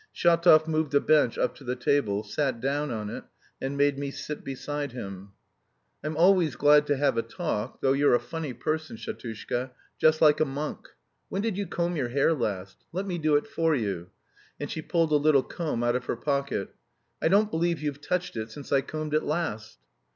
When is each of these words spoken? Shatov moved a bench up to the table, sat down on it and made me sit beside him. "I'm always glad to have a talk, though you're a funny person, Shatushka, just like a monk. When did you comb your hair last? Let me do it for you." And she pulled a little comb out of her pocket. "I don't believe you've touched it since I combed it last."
Shatov 0.11 0.67
moved 0.67 0.95
a 0.95 0.99
bench 0.99 1.37
up 1.37 1.53
to 1.57 1.63
the 1.63 1.75
table, 1.75 2.23
sat 2.23 2.59
down 2.59 2.89
on 2.89 3.11
it 3.11 3.23
and 3.61 3.77
made 3.77 3.99
me 3.99 4.09
sit 4.09 4.43
beside 4.43 4.93
him. 4.93 5.33
"I'm 6.03 6.17
always 6.17 6.55
glad 6.55 6.87
to 6.87 6.97
have 6.97 7.17
a 7.19 7.21
talk, 7.21 7.81
though 7.81 7.93
you're 7.93 8.15
a 8.15 8.19
funny 8.19 8.51
person, 8.53 8.97
Shatushka, 8.97 9.69
just 9.99 10.19
like 10.19 10.39
a 10.39 10.43
monk. 10.45 10.89
When 11.29 11.43
did 11.43 11.55
you 11.55 11.67
comb 11.67 11.95
your 11.95 12.09
hair 12.09 12.33
last? 12.33 12.83
Let 12.91 13.05
me 13.05 13.19
do 13.19 13.35
it 13.35 13.45
for 13.45 13.75
you." 13.75 14.09
And 14.59 14.71
she 14.71 14.81
pulled 14.81 15.11
a 15.11 15.17
little 15.17 15.43
comb 15.43 15.83
out 15.83 15.95
of 15.95 16.05
her 16.05 16.15
pocket. 16.17 16.73
"I 17.21 17.27
don't 17.27 17.51
believe 17.51 17.79
you've 17.83 18.01
touched 18.01 18.35
it 18.35 18.49
since 18.49 18.71
I 18.71 18.81
combed 18.81 19.13
it 19.13 19.21
last." 19.21 19.77